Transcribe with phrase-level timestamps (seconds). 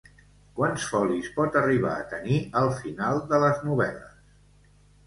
[0.59, 4.79] Quants folis pot arribar a tenir el final de les novel·les?